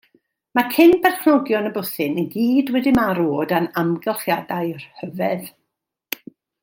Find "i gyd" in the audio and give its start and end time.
2.21-2.71